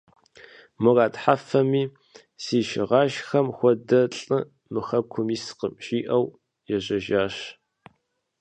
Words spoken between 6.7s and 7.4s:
ежьэжащ.